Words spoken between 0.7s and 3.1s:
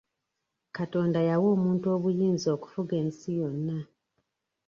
Katonda yawa omuntu obuyinza okufuga